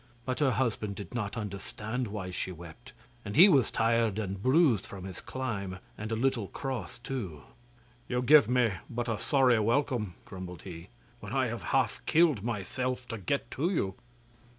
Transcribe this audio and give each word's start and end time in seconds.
But 0.25 0.39
her 0.39 0.49
husband 0.49 0.95
did 0.95 1.13
not 1.13 1.37
understand 1.37 2.07
why 2.07 2.31
she 2.31 2.51
wept, 2.51 2.93
and 3.23 3.35
he 3.35 3.47
was 3.47 3.69
tired 3.69 4.17
and 4.17 4.41
bruised 4.41 4.83
from 4.83 5.03
his 5.03 5.21
climb, 5.21 5.77
and 5.95 6.11
a 6.11 6.15
little 6.15 6.47
cross 6.47 6.97
too. 6.97 7.43
'You 8.09 8.23
give 8.23 8.49
me 8.49 8.71
but 8.89 9.07
a 9.07 9.19
sorry 9.19 9.59
welcome,' 9.59 10.15
grumbled 10.25 10.63
he, 10.63 10.87
'when 11.19 11.33
I 11.33 11.49
have 11.49 11.61
half 11.61 12.01
killed 12.07 12.41
myself 12.43 13.07
to 13.09 13.19
get 13.19 13.51
to 13.51 13.69
you. 13.69 13.93